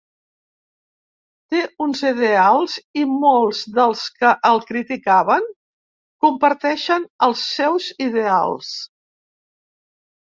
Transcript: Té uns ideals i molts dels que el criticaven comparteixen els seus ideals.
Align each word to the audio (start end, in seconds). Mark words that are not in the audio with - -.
Té 1.55 1.59
uns 1.85 1.99
ideals 2.11 2.77
i 3.01 3.03
molts 3.25 3.61
dels 3.75 4.01
que 4.21 4.31
el 4.53 4.63
criticaven 4.71 5.45
comparteixen 6.27 7.07
els 7.29 7.45
seus 7.51 7.93
ideals. 8.11 8.73